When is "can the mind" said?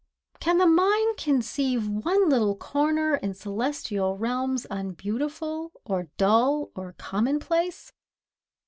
0.39-1.17